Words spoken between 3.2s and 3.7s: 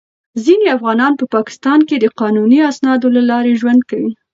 لارې